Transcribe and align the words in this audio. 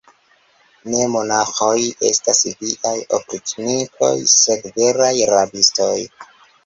Ne 0.93 1.01
monaĥoj 1.15 1.75
estas 2.09 2.41
viaj 2.63 2.95
opriĉnikoj, 3.21 4.13
sed 4.37 4.69
veraj 4.79 5.15
rabistoj. 5.37 5.95